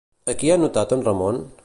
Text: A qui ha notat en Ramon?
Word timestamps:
A 0.31 0.33
qui 0.39 0.49
ha 0.53 0.55
notat 0.63 0.97
en 0.97 1.05
Ramon? 1.09 1.43